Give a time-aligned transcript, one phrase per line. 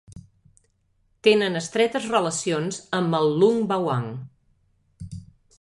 [1.27, 4.09] Tenen estretes relacions amb el Lun Bawang.